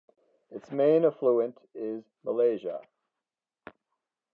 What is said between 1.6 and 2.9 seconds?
is Malaysia.